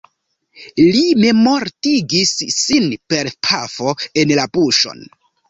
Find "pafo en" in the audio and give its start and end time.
3.51-4.35